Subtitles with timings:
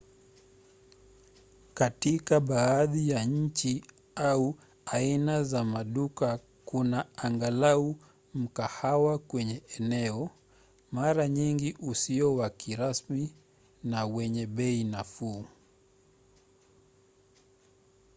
[1.73, 3.83] katika baadhi ya nchi
[4.15, 7.95] au aina za maduka kuna angalau
[8.33, 10.29] mkahawa kwenye eneo
[10.91, 13.33] mara nyingi usio wa kirasmi
[13.83, 15.45] na wenye bei nafuu